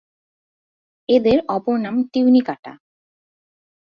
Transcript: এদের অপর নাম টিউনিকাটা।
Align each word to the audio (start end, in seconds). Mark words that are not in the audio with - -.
এদের 1.09 1.37
অপর 1.47 1.75
নাম 1.79 1.95
টিউনিকাটা। 2.13 2.73